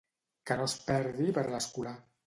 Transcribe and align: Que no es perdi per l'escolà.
Que 0.51 0.57
no 0.61 0.65
es 0.71 0.75
perdi 0.89 1.31
per 1.39 1.47
l'escolà. 1.55 1.99